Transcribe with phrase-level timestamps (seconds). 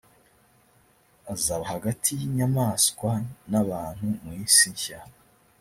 [1.33, 3.11] azaba hagati y inyamaswa
[3.49, 4.99] n abantu mu isi nshya